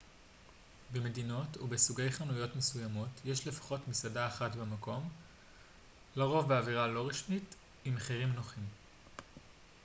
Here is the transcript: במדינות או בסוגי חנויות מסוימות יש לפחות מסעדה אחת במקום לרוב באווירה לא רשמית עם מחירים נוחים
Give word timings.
במדינות 0.91 1.57
או 1.57 1.67
בסוגי 1.67 2.11
חנויות 2.11 2.55
מסוימות 2.55 3.09
יש 3.25 3.47
לפחות 3.47 3.87
מסעדה 3.87 4.27
אחת 4.27 4.55
במקום 4.55 5.09
לרוב 6.15 6.49
באווירה 6.49 6.87
לא 6.87 7.07
רשמית 7.07 7.55
עם 7.85 7.95
מחירים 7.95 8.31
נוחים 8.33 8.65